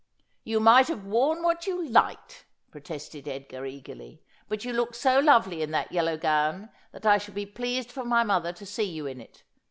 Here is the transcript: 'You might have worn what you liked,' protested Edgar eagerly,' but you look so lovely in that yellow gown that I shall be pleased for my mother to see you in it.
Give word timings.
'You 0.51 0.59
might 0.59 0.87
have 0.87 1.05
worn 1.05 1.43
what 1.43 1.67
you 1.67 1.87
liked,' 1.87 2.47
protested 2.71 3.27
Edgar 3.27 3.67
eagerly,' 3.67 4.23
but 4.49 4.65
you 4.65 4.73
look 4.73 4.95
so 4.95 5.19
lovely 5.19 5.61
in 5.61 5.69
that 5.69 5.91
yellow 5.91 6.17
gown 6.17 6.69
that 6.91 7.05
I 7.05 7.19
shall 7.19 7.35
be 7.35 7.45
pleased 7.45 7.91
for 7.91 8.03
my 8.03 8.23
mother 8.23 8.51
to 8.51 8.65
see 8.65 8.85
you 8.85 9.05
in 9.05 9.21
it. 9.21 9.43